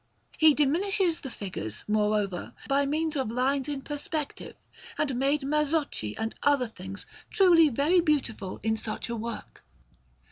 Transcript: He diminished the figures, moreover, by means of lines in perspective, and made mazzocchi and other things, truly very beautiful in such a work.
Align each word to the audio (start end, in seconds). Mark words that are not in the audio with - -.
He 0.39 0.55
diminished 0.55 1.21
the 1.21 1.29
figures, 1.29 1.85
moreover, 1.87 2.55
by 2.67 2.87
means 2.87 3.15
of 3.15 3.29
lines 3.29 3.69
in 3.69 3.83
perspective, 3.83 4.55
and 4.97 5.13
made 5.13 5.43
mazzocchi 5.43 6.17
and 6.17 6.33
other 6.41 6.67
things, 6.69 7.05
truly 7.29 7.69
very 7.69 7.99
beautiful 7.99 8.59
in 8.63 8.75
such 8.75 9.09
a 9.09 9.15
work. 9.15 9.63